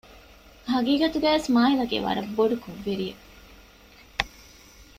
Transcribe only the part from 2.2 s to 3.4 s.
ބޮޑު ކުށްވެރިއެއް